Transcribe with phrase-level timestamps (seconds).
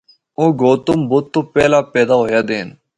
[0.39, 2.69] او گوتم بدھ تو پہلا پیدا ہویے دے ہن۔